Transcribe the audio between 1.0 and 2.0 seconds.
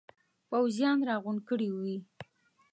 را غونډ کړي وي.